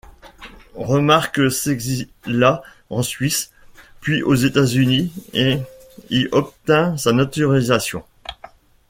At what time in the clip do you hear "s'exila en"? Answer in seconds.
1.51-3.03